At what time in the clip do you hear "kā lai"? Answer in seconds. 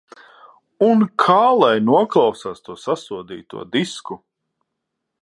1.25-1.69